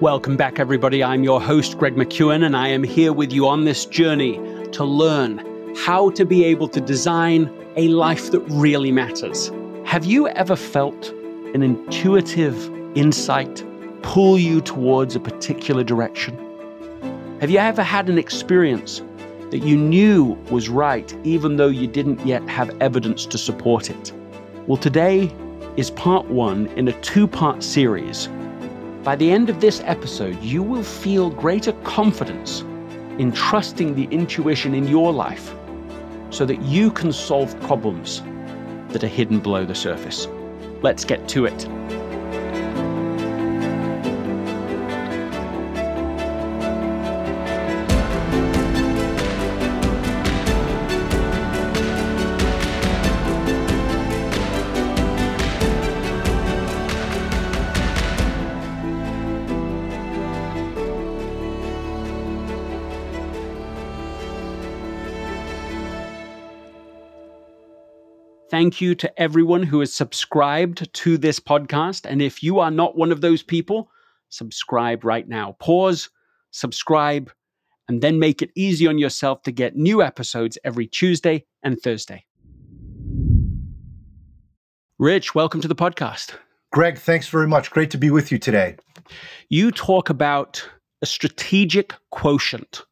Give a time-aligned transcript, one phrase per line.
[0.00, 1.04] Welcome back, everybody.
[1.04, 4.36] I'm your host, Greg McKeown, and I am here with you on this journey
[4.72, 9.52] to learn how to be able to design a life that really matters.
[9.84, 11.10] Have you ever felt
[11.52, 12.56] an intuitive
[12.96, 13.62] insight
[14.00, 16.34] pull you towards a particular direction?
[17.42, 19.02] Have you ever had an experience
[19.50, 24.14] that you knew was right, even though you didn't yet have evidence to support it?
[24.66, 25.30] Well, today
[25.76, 28.30] is part one in a two part series.
[29.02, 32.60] By the end of this episode, you will feel greater confidence
[33.18, 35.54] in trusting the intuition in your life
[36.28, 38.22] so that you can solve problems
[38.90, 40.28] that are hidden below the surface.
[40.82, 41.99] Let's get to it.
[68.60, 72.04] Thank you to everyone who has subscribed to this podcast.
[72.04, 73.90] And if you are not one of those people,
[74.28, 75.56] subscribe right now.
[75.60, 76.10] Pause,
[76.50, 77.32] subscribe,
[77.88, 82.26] and then make it easy on yourself to get new episodes every Tuesday and Thursday.
[84.98, 86.34] Rich, welcome to the podcast.
[86.70, 87.70] Greg, thanks very much.
[87.70, 88.76] Great to be with you today.
[89.48, 90.68] You talk about
[91.00, 92.82] a strategic quotient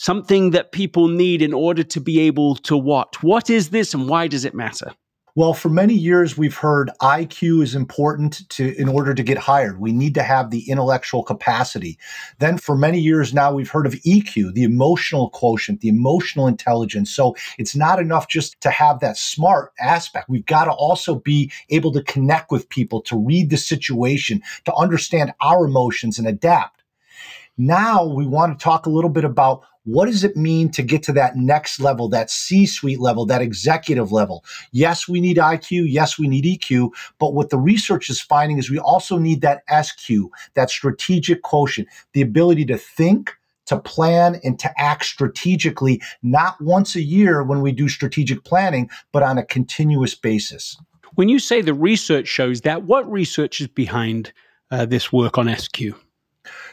[0.00, 3.22] something that people need in order to be able to what?
[3.22, 4.94] What is this and why does it matter?
[5.40, 9.80] Well, for many years we've heard IQ is important to in order to get hired.
[9.80, 11.98] We need to have the intellectual capacity.
[12.40, 17.10] Then for many years now we've heard of EQ, the emotional quotient, the emotional intelligence.
[17.10, 20.28] So it's not enough just to have that smart aspect.
[20.28, 24.74] We've got to also be able to connect with people, to read the situation, to
[24.74, 26.82] understand our emotions and adapt.
[27.56, 31.02] Now we want to talk a little bit about what does it mean to get
[31.04, 34.44] to that next level, that C suite level, that executive level?
[34.72, 35.86] Yes, we need IQ.
[35.88, 36.90] Yes, we need EQ.
[37.18, 40.10] But what the research is finding is we also need that SQ,
[40.54, 43.32] that strategic quotient, the ability to think,
[43.66, 48.90] to plan, and to act strategically, not once a year when we do strategic planning,
[49.12, 50.76] but on a continuous basis.
[51.14, 54.32] When you say the research shows that, what research is behind
[54.70, 55.94] uh, this work on SQ?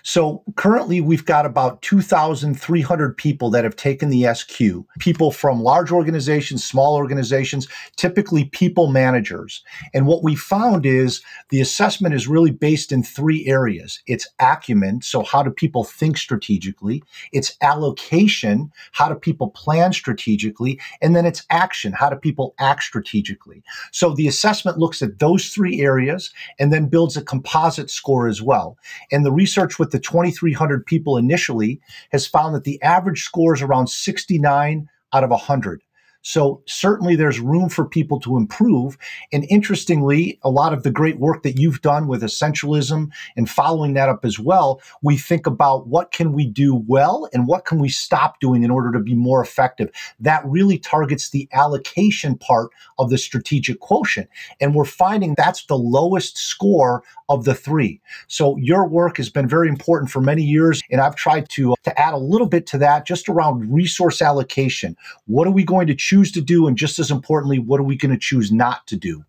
[0.04, 5.92] So currently, we've got about 2,300 people that have taken the SQ, people from large
[5.92, 9.64] organizations, small organizations, typically people managers.
[9.94, 15.02] And what we found is the assessment is really based in three areas it's acumen,
[15.02, 17.04] so how do people think strategically?
[17.32, 20.80] It's allocation, how do people plan strategically?
[21.02, 23.64] And then it's action, how do people act strategically?
[23.92, 28.42] So the assessment looks at those three areas and then builds a composite score as
[28.42, 28.78] well.
[29.12, 31.80] And the research with the 2,300 people initially
[32.12, 35.82] has found that the average score is around 69 out of 100.
[36.22, 38.98] So certainly there's room for people to improve.
[39.32, 43.94] And interestingly, a lot of the great work that you've done with essentialism and following
[43.94, 47.80] that up as well, we think about what can we do well and what can
[47.80, 49.90] we stop doing in order to be more effective.
[50.20, 54.30] That really targets the allocation part of the strategic quotient.
[54.60, 58.02] And we're finding that's the lowest score of the three.
[58.28, 60.82] So your work has been very important for many years.
[60.90, 64.96] And I've tried to, to add a little bit to that just around resource allocation.
[65.26, 66.68] What are we going to choose to do?
[66.68, 69.26] And just as importantly, what are we going to choose not to do?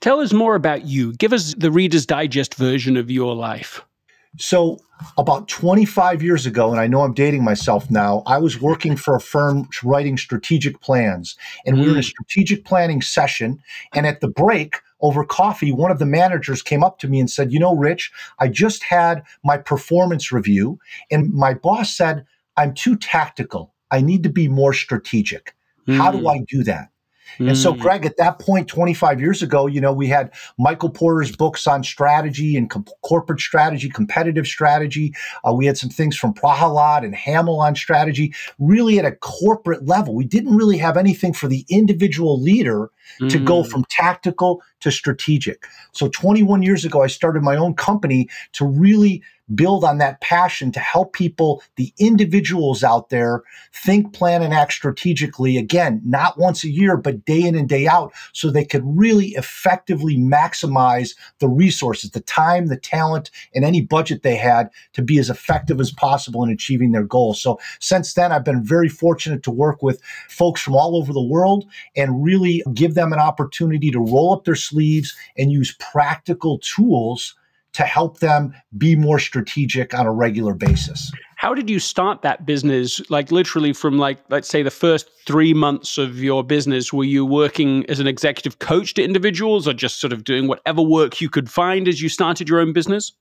[0.00, 1.12] Tell us more about you.
[1.14, 3.82] Give us the Reader's Digest version of your life.
[4.38, 4.78] So,
[5.18, 9.16] about 25 years ago, and I know I'm dating myself now, I was working for
[9.16, 11.36] a firm writing strategic plans.
[11.66, 12.04] And we were in a mm.
[12.04, 13.60] strategic planning session.
[13.94, 17.28] And at the break, over coffee, one of the managers came up to me and
[17.28, 20.78] said, You know, Rich, I just had my performance review,
[21.10, 22.24] and my boss said,
[22.56, 23.74] I'm too tactical.
[23.90, 25.54] I need to be more strategic.
[25.86, 25.96] Mm.
[25.96, 26.28] How do hmm.
[26.28, 26.92] I do that?
[27.38, 27.80] And so, hmm.
[27.80, 31.82] Greg, at that point, 25 years ago, you know, we had Michael Porter's books on
[31.82, 35.14] strategy and com- corporate strategy, competitive strategy.
[35.46, 39.86] Uh, we had some things from Prahalad and Hamel on strategy, really at a corporate
[39.86, 40.14] level.
[40.14, 42.90] We didn't really have anything for the individual leader
[43.20, 43.30] mm.
[43.30, 43.68] to go hmm.
[43.68, 45.66] from tactical to strategic.
[45.92, 49.22] So, 21 years ago, I started my own company to really
[49.54, 53.42] build on that passion to help people, the individuals out there,
[53.72, 55.56] think, plan, and act strategically.
[55.56, 59.28] Again, not once a year, but day in and day out, so they could really
[59.30, 65.18] effectively maximize the resources, the time, the talent, and any budget they had to be
[65.18, 67.40] as effective as possible in achieving their goals.
[67.42, 71.22] So since then, I've been very fortunate to work with folks from all over the
[71.22, 71.64] world
[71.96, 77.34] and really give them an opportunity to roll up their sleeves and use practical tools
[77.72, 81.10] to help them be more strategic on a regular basis.
[81.36, 83.00] How did you start that business?
[83.10, 87.26] Like literally from like let's say the first 3 months of your business were you
[87.26, 91.28] working as an executive coach to individuals or just sort of doing whatever work you
[91.28, 93.12] could find as you started your own business?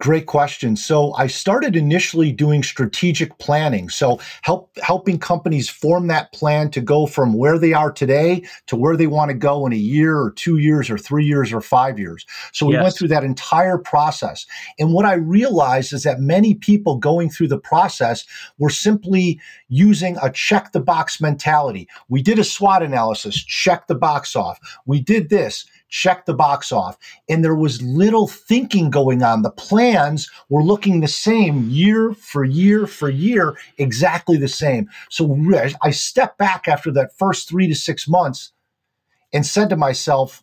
[0.00, 0.74] Great question.
[0.74, 3.88] So I started initially doing strategic planning.
[3.88, 8.74] So help helping companies form that plan to go from where they are today to
[8.74, 11.60] where they want to go in a year or two years or three years or
[11.60, 12.26] five years.
[12.52, 12.82] So we yes.
[12.82, 14.46] went through that entire process.
[14.80, 18.26] And what I realized is that many people going through the process
[18.58, 21.88] were simply using a check the box mentality.
[22.08, 24.58] We did a SWOT analysis, check the box off.
[24.86, 26.98] We did this check the box off.
[27.28, 29.42] And there was little thinking going on.
[29.42, 34.90] The plans were looking the same year for year for year, exactly the same.
[35.08, 35.38] So
[35.82, 38.52] I stepped back after that first three to six months
[39.32, 40.42] and said to myself,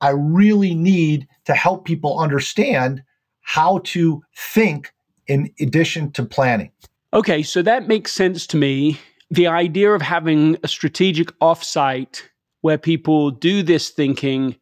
[0.00, 3.02] I really need to help people understand
[3.40, 4.92] how to think
[5.26, 6.70] in addition to planning.
[7.12, 9.00] Okay, so that makes sense to me.
[9.32, 12.22] The idea of having a strategic offsite
[12.60, 14.54] where people do this thinking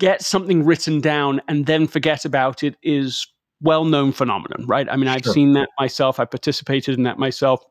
[0.00, 3.26] get something written down and then forget about it is
[3.60, 4.88] well-known phenomenon, right?
[4.90, 5.34] I mean, I've sure.
[5.34, 6.18] seen that myself.
[6.18, 7.62] I participated in that myself.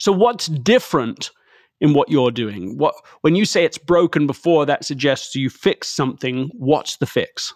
[0.00, 1.30] So what's different
[1.80, 2.76] in what you're doing?
[2.78, 6.50] What when you say it's broken before, that suggests you fix something.
[6.54, 7.54] What's the fix?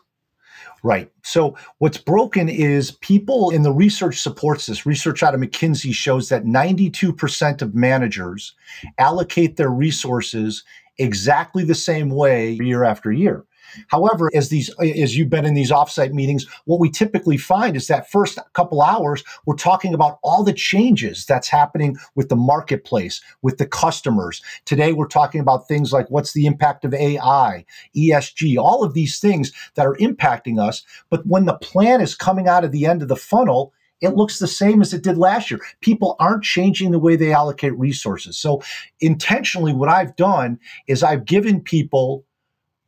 [0.85, 1.11] Right.
[1.25, 4.87] So what's broken is people in the research supports this.
[4.87, 8.55] Research out of McKinsey shows that 92% of managers
[8.99, 10.63] allocate their resources
[10.99, 13.45] exactly the same way year after year.
[13.88, 17.87] However, as these as you've been in these offsite meetings, what we typically find is
[17.87, 23.20] that first couple hours we're talking about all the changes that's happening with the marketplace,
[23.43, 24.43] with the customers.
[24.65, 27.65] Today we're talking about things like what's the impact of AI,
[27.97, 32.49] ESG, all of these things that are impacting us, but when the plan is coming
[32.49, 35.50] out of the end of the funnel, it looks the same as it did last
[35.50, 35.61] year.
[35.81, 38.38] People aren't changing the way they allocate resources.
[38.38, 38.62] So,
[39.00, 42.25] intentionally, what I've done is I've given people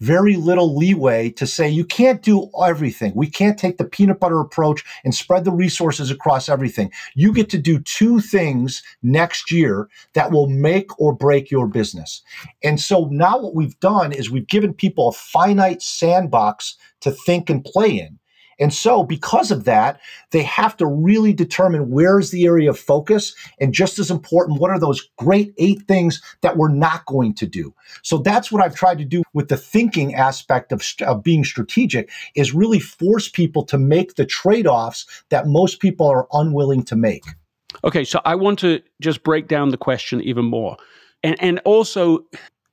[0.01, 3.13] very little leeway to say you can't do everything.
[3.15, 6.91] We can't take the peanut butter approach and spread the resources across everything.
[7.15, 12.23] You get to do two things next year that will make or break your business.
[12.63, 17.51] And so now what we've done is we've given people a finite sandbox to think
[17.51, 18.20] and play in.
[18.61, 22.79] And so, because of that, they have to really determine where is the area of
[22.79, 23.35] focus.
[23.59, 27.47] And just as important, what are those great eight things that we're not going to
[27.47, 27.75] do?
[28.03, 32.11] So that's what I've tried to do with the thinking aspect of, of being strategic
[32.37, 36.97] is really force people to make the trade offs that most people are unwilling to
[36.97, 37.25] make.
[37.83, 40.77] Okay, so I want to just break down the question even more
[41.23, 42.25] and, and also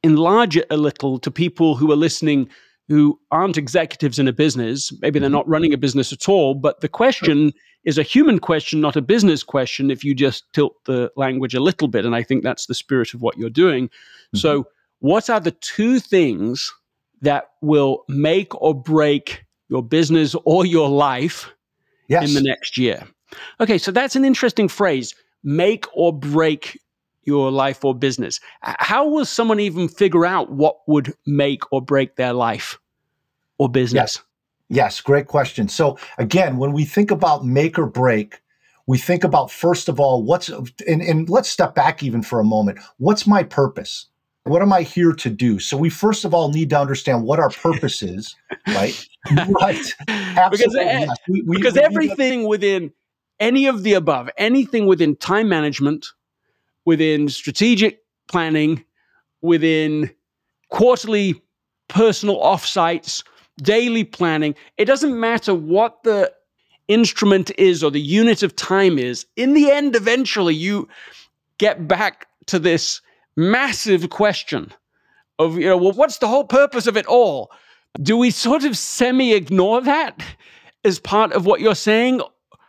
[0.03, 2.49] enlarge it a little to people who are listening
[2.87, 4.93] who aren't executives in a business.
[5.01, 5.35] Maybe they're mm-hmm.
[5.35, 7.53] not running a business at all, but the question
[7.83, 11.59] is a human question, not a business question, if you just tilt the language a
[11.59, 12.05] little bit.
[12.05, 13.87] And I think that's the spirit of what you're doing.
[13.87, 14.37] Mm-hmm.
[14.37, 14.67] So,
[14.99, 16.73] what are the two things
[17.21, 21.51] that will make or break your business or your life
[22.07, 22.27] yes.
[22.27, 23.03] in the next year?
[23.59, 25.13] Okay, so that's an interesting phrase
[25.43, 26.79] make or break
[27.27, 28.39] your life or business.
[28.61, 32.79] How will someone even figure out what would make or break their life
[33.59, 34.23] or business?
[34.69, 35.67] Yes, yes great question.
[35.67, 38.41] So, again, when we think about make or break,
[38.87, 42.45] we think about first of all, what's, and, and let's step back even for a
[42.45, 42.79] moment.
[42.97, 44.07] What's my purpose?
[44.45, 45.59] What am I here to do?
[45.59, 48.33] So we first of all need to understand what our purpose is,
[48.69, 49.07] right?
[49.49, 49.93] right.
[50.07, 50.49] Absolutely.
[50.49, 51.09] Because, yes.
[51.27, 52.93] we, we, because we everything within
[53.41, 56.07] any of the above, anything within time management,
[56.87, 58.81] within strategic planning,
[59.41, 60.09] within
[60.69, 61.35] quarterly
[61.89, 63.25] personal offsites,
[63.61, 64.55] daily planning.
[64.77, 66.31] It doesn't matter what the
[66.87, 69.25] instrument is or the unit of time is.
[69.35, 70.87] In the end, eventually, you
[71.57, 73.01] get back to this
[73.35, 74.71] massive question
[75.39, 77.51] of, you know, well, what's the whole purpose of it all?
[78.01, 80.23] Do we sort of semi ignore that
[80.85, 82.21] as part of what you're saying?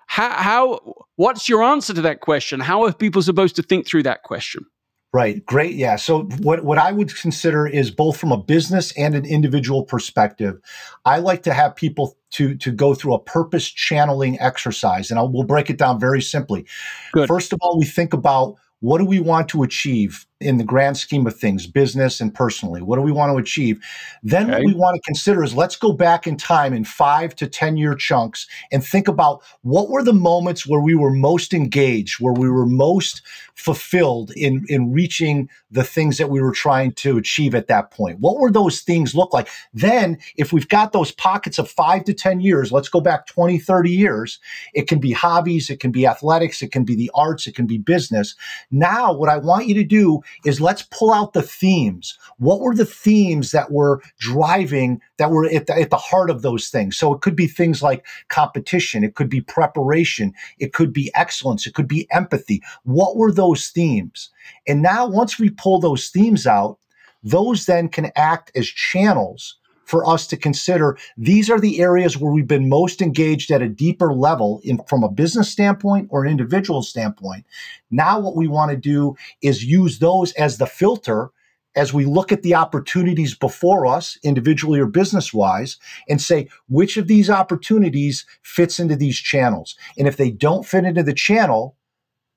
[0.09, 2.61] How, how, what's your answer to that question?
[2.61, 4.67] How are people supposed to think through that question?
[5.13, 5.45] Right.
[5.47, 5.75] Great.
[5.75, 5.97] Yeah.
[5.97, 10.61] So what, what I would consider is both from a business and an individual perspective,
[11.07, 15.11] I like to have people to, to go through a purpose channeling exercise.
[15.11, 16.67] And I'll, we'll break it down very simply.
[17.13, 17.27] Good.
[17.27, 20.97] First of all, we think about what do we want to achieve in the grand
[20.97, 22.81] scheme of things, business and personally?
[22.81, 23.85] What do we want to achieve?
[24.23, 24.59] Then okay.
[24.59, 27.77] what we want to consider is let's go back in time in five to 10
[27.77, 32.33] year chunks and think about what were the moments where we were most engaged, where
[32.33, 33.23] we were most
[33.59, 38.21] fulfilled in, in reaching the things that we were trying to achieve at that point.
[38.21, 39.49] What were those things look like?
[39.75, 43.59] Then, if we've got those pockets of five to 10 years, let's go back 20,
[43.59, 44.39] 30 years.
[44.75, 47.67] It can be hobbies, it can be athletics, it can be the arts, it can
[47.67, 48.37] be business.
[48.71, 52.19] Now, what I want you to do is let's pull out the themes.
[52.39, 56.43] What were the themes that were driving, that were at the, at the heart of
[56.43, 56.97] those things?
[56.97, 61.67] So it could be things like competition, it could be preparation, it could be excellence,
[61.67, 62.63] it could be empathy.
[62.85, 64.31] What were those themes?
[64.67, 66.79] And now, once we pull those themes out,
[67.23, 69.57] those then can act as channels
[69.89, 73.69] for us to consider these are the areas where we've been most engaged at a
[73.69, 77.47] deeper level in, from a business standpoint or an individual standpoint.
[77.91, 81.31] Now, what we want to do is use those as the filter
[81.75, 85.79] as we look at the opportunities before us, individually or business wise,
[86.09, 89.77] and say which of these opportunities fits into these channels.
[89.97, 91.77] And if they don't fit into the channel,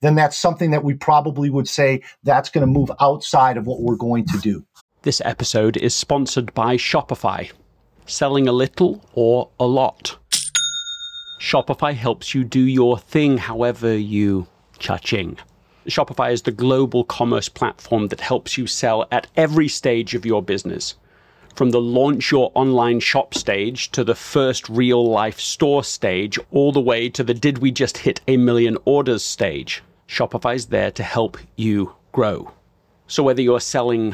[0.01, 3.81] then that's something that we probably would say that's going to move outside of what
[3.81, 4.65] we're going to do.
[5.03, 7.51] This episode is sponsored by Shopify.
[8.05, 10.15] Selling a little or a lot.
[11.41, 14.45] Shopify helps you do your thing however you
[14.77, 15.39] cha-ching.
[15.87, 20.43] Shopify is the global commerce platform that helps you sell at every stage of your
[20.43, 20.93] business.
[21.55, 26.71] From the launch your online shop stage to the first real life store stage, all
[26.71, 29.81] the way to the did we just hit a million orders stage.
[30.07, 32.51] Shopify's there to help you grow.
[33.07, 34.13] So whether you're selling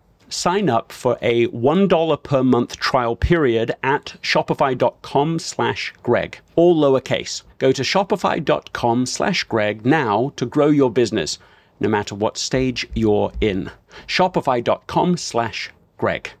[0.31, 7.43] sign up for a $1 per month trial period at shopify.com slash greg all lowercase.
[7.59, 11.37] Go to shopify.com slash greg now to grow your business
[11.79, 13.71] no matter what stage you're in.
[14.07, 16.31] Shopify.com slash greg.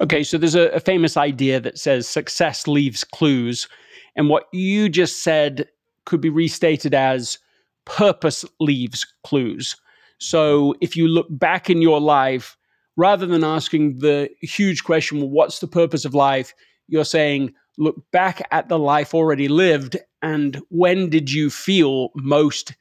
[0.00, 3.68] Okay so there's a, a famous idea that says success leaves clues
[4.16, 5.68] and what you just said
[6.04, 7.38] could be restated as
[7.84, 9.76] purpose leaves clues
[10.22, 12.56] so if you look back in your life,
[12.96, 16.54] rather than asking the huge question, well, what's the purpose of life?
[16.86, 22.76] You're saying, look back at the life already lived and when did you feel most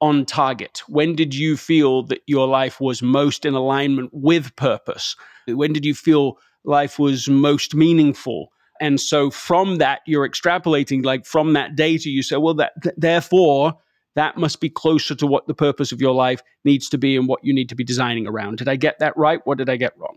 [0.00, 0.82] on target?
[0.88, 5.14] When did you feel that your life was most in alignment with purpose?
[5.46, 8.50] When did you feel life was most meaningful?
[8.80, 12.96] And so from that, you're extrapolating, like from that data, you say, well, that th-
[12.98, 13.74] therefore,
[14.14, 17.28] that must be closer to what the purpose of your life needs to be and
[17.28, 18.58] what you need to be designing around.
[18.58, 19.40] Did I get that right?
[19.44, 20.11] What did I get wrong?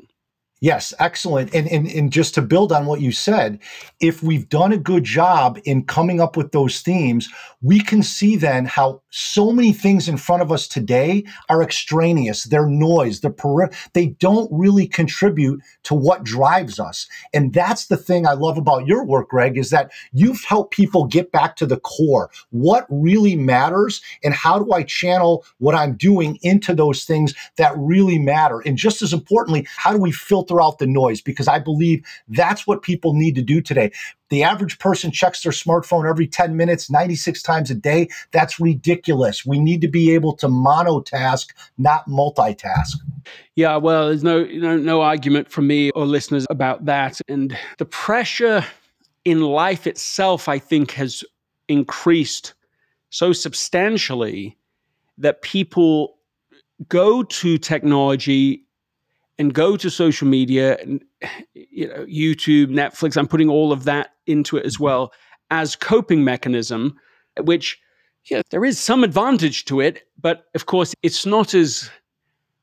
[0.66, 1.54] Yes, excellent.
[1.54, 3.60] And, and and just to build on what you said,
[4.00, 7.30] if we've done a good job in coming up with those themes,
[7.62, 12.46] we can see then how so many things in front of us today are extraneous.
[12.46, 13.22] They're noise.
[13.22, 17.08] They're peri- they don't really contribute to what drives us.
[17.32, 21.06] And that's the thing I love about your work, Greg, is that you've helped people
[21.06, 22.32] get back to the core.
[22.50, 27.74] What really matters and how do I channel what I'm doing into those things that
[27.78, 28.62] really matter?
[28.66, 32.06] And just as importantly, how do we filter filter out the noise because I believe
[32.28, 33.92] that's what people need to do today.
[34.30, 38.10] The average person checks their smartphone every 10 minutes, 96 times a day.
[38.32, 39.46] That's ridiculous.
[39.46, 41.48] We need to be able to monotask,
[41.78, 42.98] not multitask.
[43.56, 47.20] Yeah, well, there's no, no, no argument from me or listeners about that.
[47.28, 48.66] And the pressure
[49.24, 51.24] in life itself, I think, has
[51.68, 52.54] increased
[53.10, 54.58] so substantially
[55.18, 56.18] that people
[56.90, 58.66] go to technology
[59.38, 61.04] and go to social media and
[61.54, 63.18] you know YouTube, Netflix.
[63.18, 65.12] I'm putting all of that into it as well
[65.52, 66.98] as coping mechanism,
[67.42, 67.80] which
[68.26, 71.90] yeah, there is some advantage to it, but of course it's not as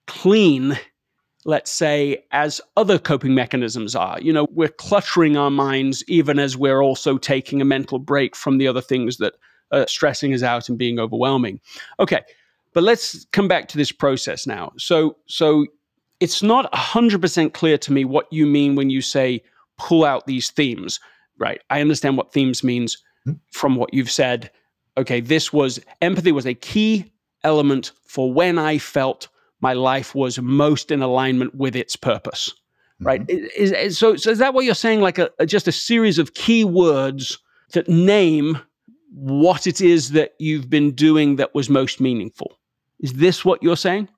[0.07, 0.79] clean
[1.45, 4.21] let's say, as other coping mechanisms are.
[4.21, 8.59] You know, we're cluttering our minds even as we're also taking a mental break from
[8.59, 9.35] the other things that
[9.73, 11.61] are stressing us out and being overwhelming.
[11.99, 12.21] Okay,
[12.75, 14.73] but let's come back to this process now.
[14.79, 15.67] So, so
[16.23, 19.43] it's not 100% clear to me what you mean when you say
[19.77, 21.01] pull out these themes,
[21.37, 21.61] right?
[21.69, 23.33] I understand what themes means hmm.
[23.51, 24.53] from what you've said.
[24.97, 27.13] Okay, this was empathy was a key
[27.43, 29.27] element for when I felt
[29.61, 32.53] my life was most in alignment with its purpose.
[33.01, 33.07] Mm-hmm.
[33.07, 33.25] Right.
[33.29, 35.01] Is, is, so, so is that what you're saying?
[35.01, 37.37] Like a, a, just a series of key words
[37.73, 38.61] that name
[39.13, 42.53] what it is that you've been doing that was most meaningful.
[43.01, 44.09] Is this what you're saying?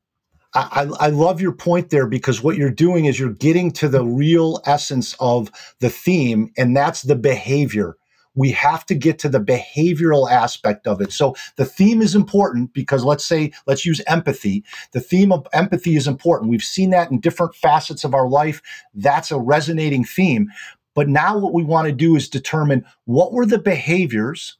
[0.54, 4.04] I, I, love your point there because what you're doing is you're getting to the
[4.04, 7.96] real essence of the theme, and that's the behavior
[8.34, 11.12] we have to get to the behavioral aspect of it.
[11.12, 14.64] So the theme is important because let's say, let's use empathy.
[14.92, 16.50] The theme of empathy is important.
[16.50, 18.60] We've seen that in different facets of our life.
[18.92, 20.48] That's a resonating theme.
[20.94, 24.58] But now what we want to do is determine what were the behaviors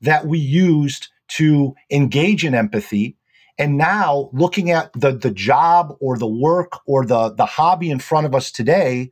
[0.00, 3.16] that we used to engage in empathy
[3.58, 7.98] and now looking at the the job or the work or the the hobby in
[7.98, 9.10] front of us today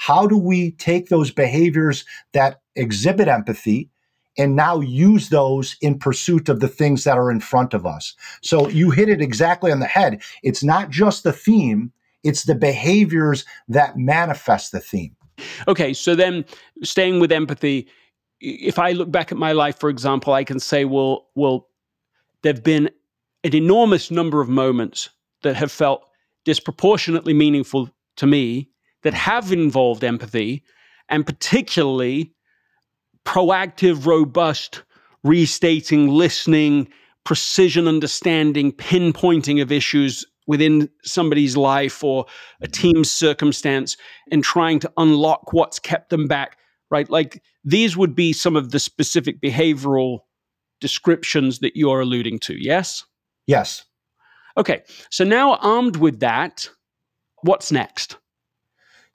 [0.00, 3.90] how do we take those behaviors that exhibit empathy
[4.38, 8.14] and now use those in pursuit of the things that are in front of us?
[8.40, 10.22] So you hit it exactly on the head.
[10.42, 11.92] It's not just the theme,
[12.24, 15.14] it's the behaviors that manifest the theme.
[15.68, 16.46] Okay, so then
[16.82, 17.86] staying with empathy,
[18.40, 21.68] if I look back at my life, for example, I can say, well, well,
[22.40, 22.88] there've been
[23.44, 25.10] an enormous number of moments
[25.42, 26.04] that have felt
[26.44, 28.68] disproportionately meaningful to me
[29.02, 30.62] that have involved empathy
[31.08, 32.32] and particularly
[33.24, 34.82] proactive, robust
[35.22, 36.88] restating, listening,
[37.24, 42.26] precision understanding, pinpointing of issues within somebody's life or
[42.60, 42.72] a mm-hmm.
[42.72, 43.96] team's circumstance
[44.32, 46.56] and trying to unlock what's kept them back,
[46.90, 47.08] right?
[47.08, 50.20] Like these would be some of the specific behavioral
[50.80, 53.04] descriptions that you're alluding to, yes?
[53.50, 53.84] Yes.
[54.56, 56.70] Okay, so now armed with that,
[57.42, 58.16] what's next?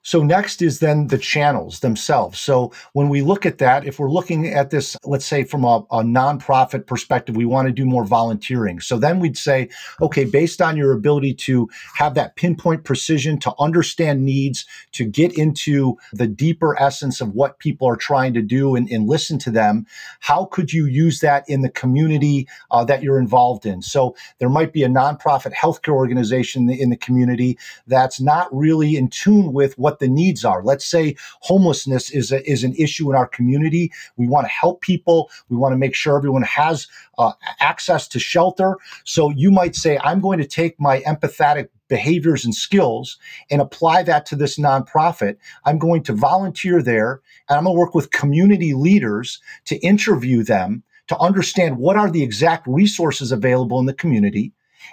[0.06, 2.38] So next is then the channels themselves.
[2.38, 5.78] So when we look at that, if we're looking at this, let's say from a,
[5.90, 8.78] a, nonprofit perspective, we want to do more volunteering.
[8.78, 9.68] So then we'd say,
[10.00, 15.36] okay, based on your ability to have that pinpoint precision, to understand needs, to get
[15.36, 19.50] into the deeper essence of what people are trying to do and, and listen to
[19.50, 19.86] them,
[20.20, 23.82] how could you use that in the community uh, that you're involved in?
[23.82, 28.46] So there might be a nonprofit healthcare organization in the, in the community that's not
[28.56, 30.62] really in tune with what what the needs are.
[30.62, 33.90] Let's say homelessness is a, is an issue in our community.
[34.16, 35.30] We want to help people.
[35.48, 36.86] We want to make sure everyone has
[37.18, 38.76] uh, access to shelter.
[39.04, 43.16] So you might say, I'm going to take my empathetic behaviors and skills
[43.50, 45.36] and apply that to this nonprofit.
[45.64, 50.42] I'm going to volunteer there and I'm going to work with community leaders to interview
[50.42, 54.52] them to understand what are the exact resources available in the community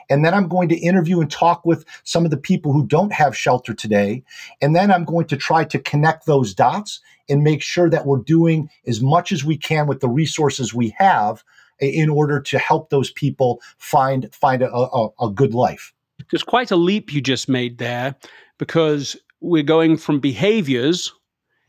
[0.10, 3.14] and then I'm going to interview and talk with some of the people who don't
[3.14, 4.24] have shelter today.
[4.62, 8.20] And then I'm going to try to connect those dots and make sure that we're
[8.20, 11.44] doing as much as we can with the resources we have
[11.80, 15.94] in order to help those people find find a, a, a good life.
[16.32, 18.16] There's quite a leap you just made there
[18.58, 21.12] because we're going from behaviors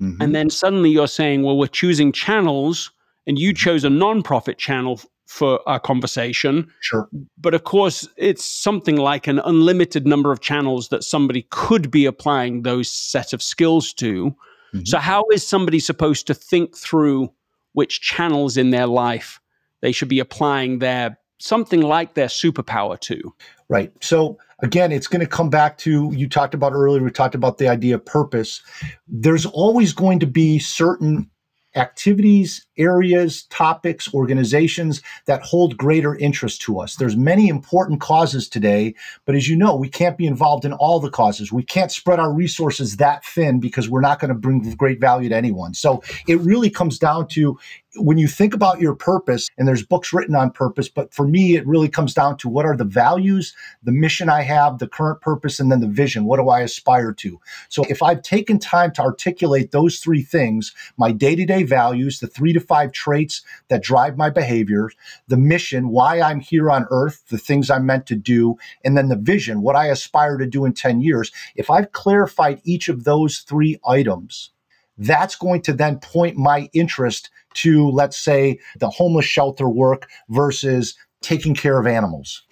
[0.01, 0.21] mm-hmm.
[0.21, 2.93] and then suddenly you're saying, well, we're choosing channels
[3.27, 6.71] and you chose a nonprofit channel for our conversation.
[6.81, 7.09] Sure.
[7.39, 12.07] But of course, it's something like an unlimited number of channels that somebody could be
[12.07, 14.31] applying those set of skills to.
[14.75, 14.85] Mm-hmm.
[14.85, 17.33] So, how is somebody supposed to think through
[17.73, 19.41] which channels in their life
[19.81, 23.35] they should be applying their something like their superpower to?
[23.69, 23.93] Right.
[24.01, 27.59] So, again, it's going to come back to you talked about earlier, we talked about
[27.59, 28.63] the idea of purpose.
[29.09, 31.31] There's always going to be certain
[31.77, 36.97] activities, areas, topics, organizations that hold greater interest to us.
[36.97, 41.01] There's many important causes today, but as you know, we can't be involved in all
[41.01, 41.53] the causes.
[41.53, 45.29] We can't spread our resources that thin because we're not going to bring great value
[45.29, 45.75] to anyone.
[45.75, 47.59] So it really comes down to
[47.97, 51.57] when you think about your purpose, and there's books written on purpose, but for me,
[51.57, 55.21] it really comes down to what are the values, the mission I have, the current
[55.21, 56.25] purpose, and then the vision.
[56.25, 57.41] What do I aspire to?
[57.69, 62.21] So if I've taken time to articulate those three things, my day to day values,
[62.21, 64.91] the three to five traits that drive my behavior,
[65.29, 69.09] the mission, why I'm here on earth, the things I'm meant to do, and then
[69.09, 73.05] the vision, what I aspire to do in 10 years, if I've clarified each of
[73.05, 74.51] those three items,
[74.99, 80.95] that's going to then point my interest to, let's say, the homeless shelter work versus
[81.21, 82.43] taking care of animals.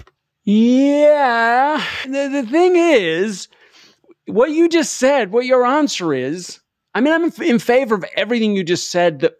[0.44, 1.84] Yeah.
[2.04, 3.48] The, the thing is,
[4.26, 6.60] what you just said, what your answer is,
[6.94, 9.34] I mean, I'm in favor of everything you just said that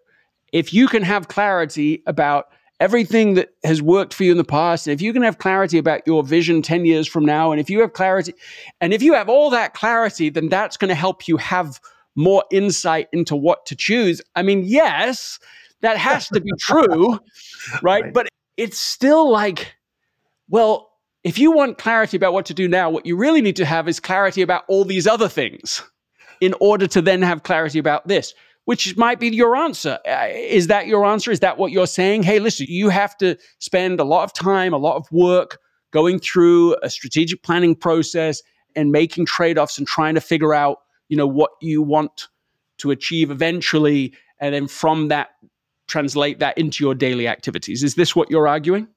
[0.52, 2.46] if you can have clarity about
[2.78, 5.78] everything that has worked for you in the past, and if you can have clarity
[5.78, 8.34] about your vision 10 years from now, and if you have clarity,
[8.80, 11.80] and if you have all that clarity, then that's going to help you have
[12.14, 14.20] more insight into what to choose.
[14.34, 15.38] I mean, yes,
[15.80, 17.12] that has to be true,
[17.82, 18.04] right?
[18.04, 18.12] right?
[18.12, 19.74] But it's still like,
[20.48, 20.90] well,
[21.24, 23.88] if you want clarity about what to do now, what you really need to have
[23.88, 25.82] is clarity about all these other things
[26.40, 28.34] in order to then have clarity about this,
[28.64, 29.98] which might be your answer.
[30.07, 31.31] Uh, is that your answer?
[31.31, 32.22] Is that what you're saying?
[32.22, 35.59] Hey, listen, you have to spend a lot of time, a lot of work
[35.92, 38.42] going through a strategic planning process
[38.75, 42.29] and making trade-offs and trying to figure out, you know, what you want
[42.79, 45.31] to achieve eventually and then from that
[45.88, 47.83] translate that into your daily activities.
[47.83, 48.88] Is this what you're arguing?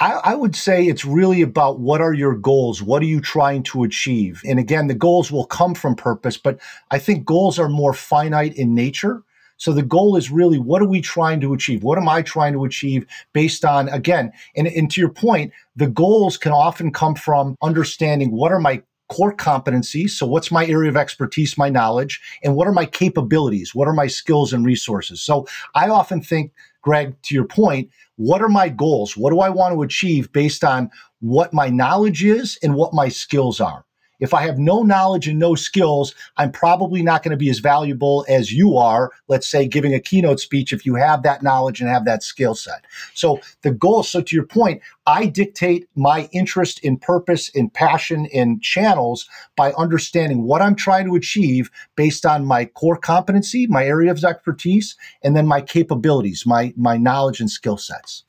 [0.00, 2.82] I, I, would say it's really about what are your goals?
[2.82, 4.40] What are you trying to achieve?
[4.44, 6.58] And again, the goals will come from purpose, but
[6.90, 9.22] I think goals are more finite in nature.
[9.58, 11.82] So the goal is really what are we trying to achieve?
[11.82, 15.86] What am I trying to achieve based on, again, and, and to your point, the
[15.86, 20.10] goals can often come from understanding what are my core competencies.
[20.10, 23.74] So, what's my area of expertise, my knowledge, and what are my capabilities?
[23.74, 25.22] What are my skills and resources?
[25.22, 29.16] So, I often think, Greg, to your point, what are my goals?
[29.16, 30.90] What do I want to achieve based on
[31.20, 33.84] what my knowledge is and what my skills are?
[34.20, 37.58] If I have no knowledge and no skills, I'm probably not going to be as
[37.58, 41.80] valuable as you are, let's say, giving a keynote speech if you have that knowledge
[41.80, 42.84] and have that skill set.
[43.14, 48.26] So the goal, so to your point, I dictate my interest in purpose, in passion,
[48.26, 53.84] in channels by understanding what I'm trying to achieve based on my core competency, my
[53.84, 58.24] area of expertise, and then my capabilities, my my knowledge and skill sets.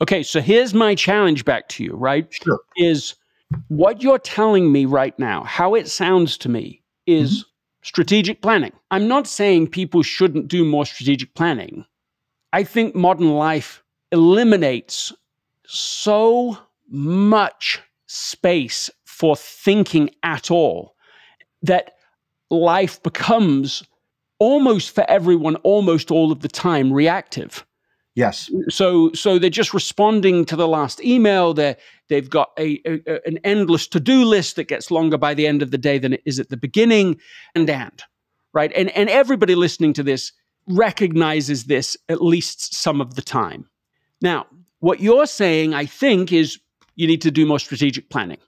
[0.00, 2.26] Okay, so here's my challenge back to you, right?
[2.32, 2.60] Sure.
[2.76, 3.14] Is
[3.68, 7.48] what you're telling me right now, how it sounds to me, is mm-hmm.
[7.82, 8.72] strategic planning.
[8.90, 11.84] I'm not saying people shouldn't do more strategic planning.
[12.52, 13.82] I think modern life
[14.12, 15.12] eliminates
[15.66, 16.58] so
[16.88, 20.96] much space for thinking at all
[21.62, 21.94] that
[22.50, 23.84] life becomes
[24.38, 27.64] almost for everyone, almost all of the time, reactive.
[28.20, 28.50] Yes.
[28.68, 31.54] So so they're just responding to the last email.
[31.54, 31.74] They
[32.08, 35.62] they've got a, a an endless to do list that gets longer by the end
[35.62, 37.18] of the day than it is at the beginning,
[37.54, 38.02] and and
[38.52, 38.72] right.
[38.76, 40.32] And and everybody listening to this
[40.68, 43.70] recognizes this at least some of the time.
[44.20, 44.46] Now,
[44.80, 46.58] what you're saying, I think, is
[46.96, 48.38] you need to do more strategic planning.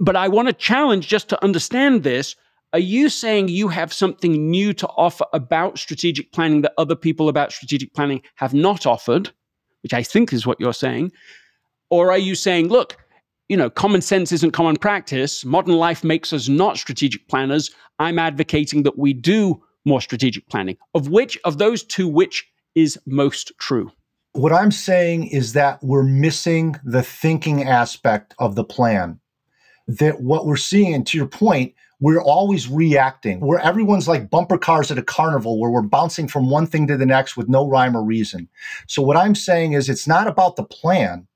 [0.00, 2.36] But I want to challenge just to understand this
[2.74, 7.28] are you saying you have something new to offer about strategic planning that other people
[7.28, 9.30] about strategic planning have not offered,
[9.84, 11.12] which I think is what you're saying?
[11.88, 12.96] Or are you saying, look,
[13.48, 15.44] you know, common sense isn't common practice.
[15.44, 17.70] Modern life makes us not strategic planners.
[18.00, 20.76] I'm advocating that we do more strategic planning.
[20.94, 23.92] Of which, of those two, which is most true?
[24.32, 29.20] What I'm saying is that we're missing the thinking aspect of the plan.
[29.86, 34.90] That what we're seeing, to your point, we're always reacting where everyone's like bumper cars
[34.90, 37.96] at a carnival where we're bouncing from one thing to the next with no rhyme
[37.96, 38.46] or reason.
[38.86, 41.26] So what I'm saying is it's not about the plan.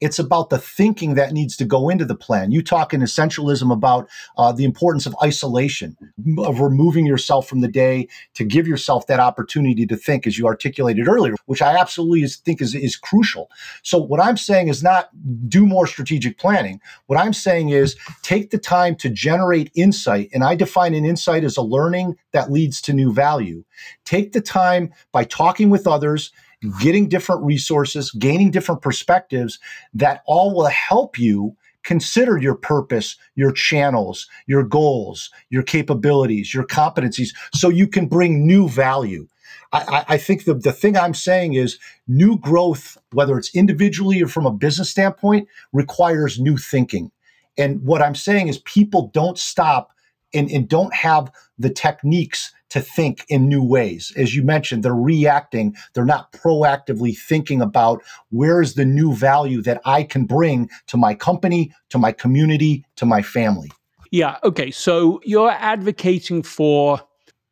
[0.00, 2.52] It's about the thinking that needs to go into the plan.
[2.52, 5.96] You talk in essentialism about uh, the importance of isolation,
[6.38, 10.46] of removing yourself from the day to give yourself that opportunity to think, as you
[10.46, 13.50] articulated earlier, which I absolutely think is, is crucial.
[13.82, 15.08] So, what I'm saying is not
[15.48, 16.80] do more strategic planning.
[17.06, 20.28] What I'm saying is take the time to generate insight.
[20.32, 23.64] And I define an insight as a learning that leads to new value.
[24.04, 26.32] Take the time by talking with others
[26.80, 29.58] getting different resources, gaining different perspectives
[29.94, 36.66] that all will help you consider your purpose, your channels, your goals, your capabilities, your
[36.66, 39.28] competencies, so you can bring new value.
[39.72, 44.28] I, I, think the, the thing I'm saying is new growth, whether it's individually or
[44.28, 47.10] from a business standpoint, requires new thinking.
[47.58, 49.92] And what I'm saying is people don't stop
[50.34, 54.12] and, and don't have the techniques to think in new ways.
[54.16, 55.74] As you mentioned, they're reacting.
[55.94, 60.96] They're not proactively thinking about where is the new value that I can bring to
[60.96, 63.70] my company, to my community, to my family.
[64.10, 64.38] Yeah.
[64.44, 64.70] Okay.
[64.70, 67.00] So you're advocating for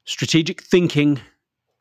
[0.04, 1.20] strategic thinking,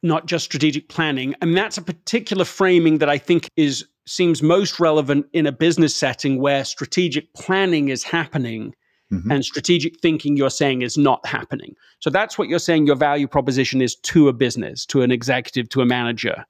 [0.02, 1.36] not just strategic planning.
[1.41, 5.96] And that's a particular framing that I think is seems most relevant in a business
[5.96, 8.76] setting where strategic planning is happening
[9.13, 9.32] Mm-hmm.
[9.32, 11.76] And strategic thinking, you're saying, is not happening.
[11.99, 15.69] So that's what you're saying your value proposition is to a business, to an executive,
[15.69, 16.45] to a manager.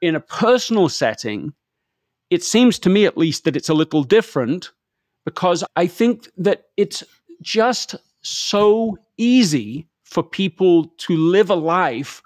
[0.00, 1.52] In a personal setting,
[2.30, 4.72] it seems to me at least that it's a little different
[5.26, 7.04] because I think that it's
[7.42, 12.22] just so easy for people to live a life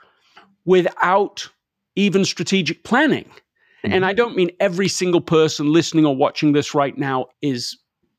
[0.65, 1.49] without
[1.97, 3.25] even strategic planning.
[3.85, 3.93] Mm-hmm.
[3.93, 7.77] And I don't mean every single person listening or watching this right now is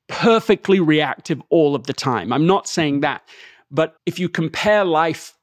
[0.08, 2.32] perfectly reactive all of the time.
[2.32, 3.28] I'm not saying that.
[3.70, 5.38] But if you compare life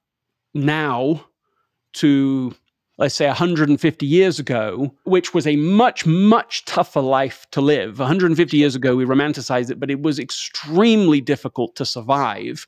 [0.55, 1.27] now
[1.95, 2.55] to
[2.99, 7.99] let's say 150 years ago, which was a much, much tougher life to live.
[7.99, 12.67] 150 years ago, we romanticize it, but it was extremely difficult to survive.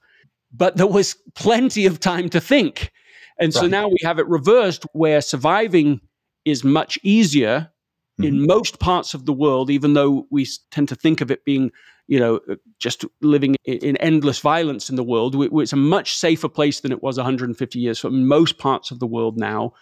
[0.53, 2.91] But there was plenty of time to think.
[3.39, 3.61] And right.
[3.61, 6.01] so now we have it reversed where surviving
[6.45, 7.71] is much easier
[8.21, 8.25] mm-hmm.
[8.25, 11.71] in most parts of the world, even though we tend to think of it being
[12.09, 12.41] you know,
[12.79, 15.35] just living in endless violence in the world.
[15.61, 19.01] It's a much safer place than it was 150 years ago in most parts of
[19.01, 19.73] the world now.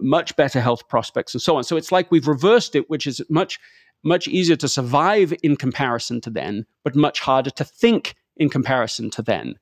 [0.00, 1.64] Much better health prospects and so on.
[1.64, 3.60] So it's like we've reversed it, which is much,
[4.02, 9.10] much easier to survive in comparison to then, but much harder to think in comparison
[9.10, 9.54] to then.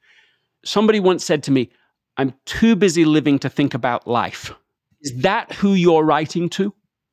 [0.65, 1.71] Somebody once said to me,
[2.17, 4.55] I'm too busy living to think about life.
[5.03, 6.73] Is that who you're writing to?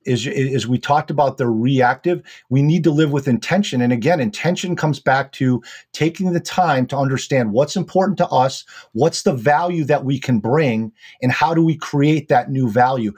[0.10, 3.82] Is, is we talked about the reactive we need to live with intention.
[3.82, 5.62] And again intention comes back to
[5.94, 10.40] taking the time to understand what's important to us what's the value that we can
[10.40, 10.92] bring
[11.22, 13.14] and how do we create that new value.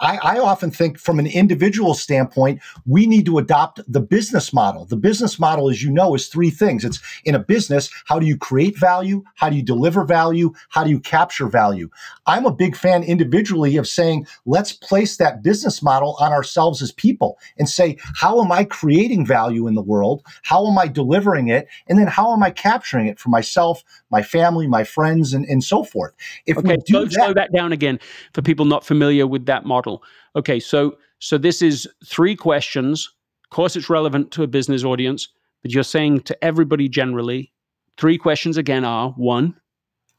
[0.00, 4.84] I, I often think from an individual standpoint we need to adopt the business model.
[4.84, 6.84] The business model as you know is three things.
[6.84, 9.22] It's in a business how do you create value?
[9.36, 10.52] How do you deliver value?
[10.70, 11.88] How do you capture value?
[12.26, 16.90] I'm a big fan individually of saying let's place that business model on ourselves as
[16.90, 20.22] people and say, how am I creating value in the world?
[20.42, 21.68] How am I delivering it?
[21.88, 25.62] And then how am I capturing it for myself, my family, my friends, and, and
[25.62, 26.14] so forth?
[26.46, 28.00] If okay, we do slow, that, slow that down again
[28.34, 30.02] for people not familiar with that model.
[30.34, 33.08] Okay, so so this is three questions.
[33.44, 35.28] Of course, it's relevant to a business audience,
[35.62, 37.52] but you're saying to everybody generally,
[37.96, 39.54] three questions again are one,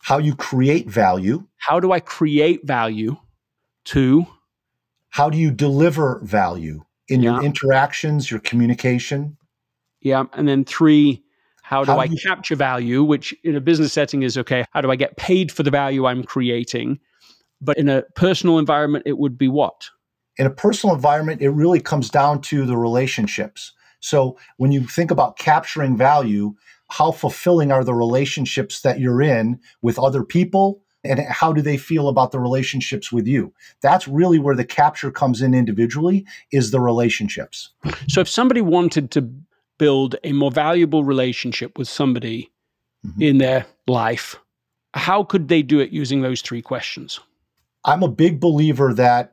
[0.03, 1.47] how you create value.
[1.57, 3.15] How do I create value?
[3.85, 4.27] Two,
[5.13, 7.33] how do you deliver value in yeah.
[7.33, 9.37] your interactions, your communication?
[10.01, 10.23] Yeah.
[10.33, 11.23] And then three,
[11.61, 14.81] how do how I you, capture value, which in a business setting is okay, how
[14.81, 16.99] do I get paid for the value I'm creating?
[17.61, 19.87] But in a personal environment, it would be what?
[20.37, 23.71] In a personal environment, it really comes down to the relationships.
[23.99, 26.55] So when you think about capturing value,
[26.89, 31.77] how fulfilling are the relationships that you're in with other people, and how do they
[31.77, 33.53] feel about the relationships with you?
[33.81, 37.69] That's really where the capture comes in individually is the relationships.
[38.07, 39.29] So if somebody wanted to
[39.77, 42.51] build a more valuable relationship with somebody
[43.05, 43.21] mm-hmm.
[43.21, 44.37] in their life
[44.93, 47.19] how could they do it using those three questions?
[47.85, 49.32] I'm a big believer that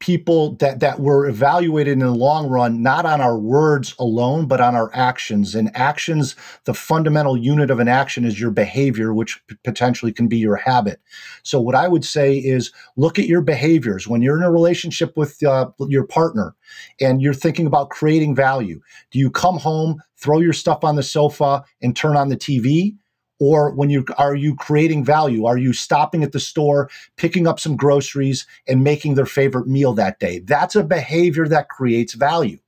[0.00, 4.60] people that that were evaluated in the long run not on our words alone but
[4.60, 5.54] on our actions.
[5.54, 6.34] And actions
[6.64, 10.56] the fundamental unit of an action is your behavior which p- potentially can be your
[10.56, 11.00] habit.
[11.42, 14.08] So what i would say is look at your behaviors.
[14.08, 16.54] When you're in a relationship with uh, your partner
[17.00, 21.02] and you're thinking about creating value do you come home throw your stuff on the
[21.02, 22.96] sofa and turn on the tv
[23.40, 25.46] or when you are you creating value?
[25.46, 29.92] Are you stopping at the store picking up some groceries and making their favorite meal
[29.94, 30.40] that day?
[30.40, 32.58] That's a behavior that creates value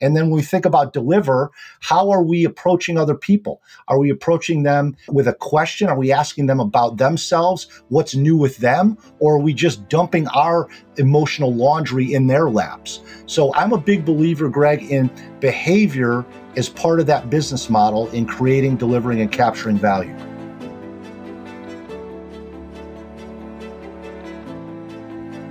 [0.00, 3.62] and then when we think about deliver, how are we approaching other people?
[3.88, 5.88] Are we approaching them with a question?
[5.88, 7.66] Are we asking them about themselves?
[7.88, 8.98] What's new with them?
[9.18, 13.00] Or are we just dumping our emotional laundry in their laps?
[13.26, 15.10] So I'm a big believer, Greg, in
[15.40, 16.24] behavior
[16.56, 20.16] as part of that business model in creating, delivering, and capturing value.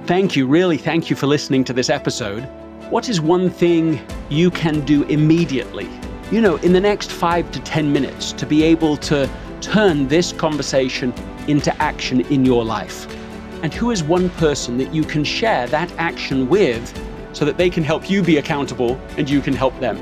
[0.05, 2.47] Thank you, really, thank you for listening to this episode.
[2.91, 5.89] What is one thing you can do immediately,
[6.29, 9.27] you know, in the next five to 10 minutes to be able to
[9.59, 11.11] turn this conversation
[11.47, 13.07] into action in your life?
[13.63, 16.93] And who is one person that you can share that action with
[17.33, 19.97] so that they can help you be accountable and you can help them?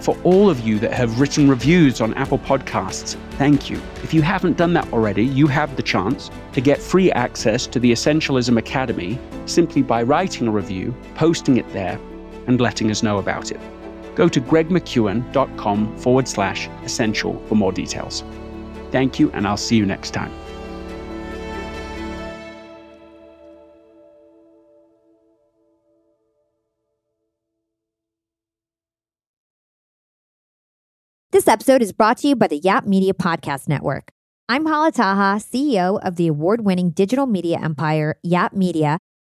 [0.00, 3.80] For all of you that have written reviews on Apple Podcasts, thank you.
[4.02, 7.80] If you haven't done that already, you have the chance to get free access to
[7.80, 11.98] the Essentialism Academy simply by writing a review, posting it there,
[12.46, 13.60] and letting us know about it.
[14.14, 18.24] Go to gregmckeown.com forward slash essential for more details.
[18.90, 20.32] Thank you, and I'll see you next time.
[31.32, 34.10] This episode is brought to you by the Yap Media Podcast Network.
[34.48, 38.98] I'm Hala Taha, CEO of the award winning digital media empire, Yap Media